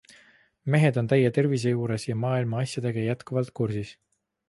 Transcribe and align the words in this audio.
Mehed 0.75 0.97
on 1.01 1.09
täie 1.11 1.31
tervise 1.37 1.75
juures 1.75 2.09
ja 2.09 2.19
maailma 2.25 2.65
asjadega 2.65 3.07
jätkuvalt 3.13 3.57
kursis. 3.61 3.97